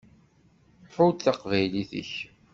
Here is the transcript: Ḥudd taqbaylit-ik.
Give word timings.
Ḥudd 0.93 1.19
taqbaylit-ik. 1.21 2.11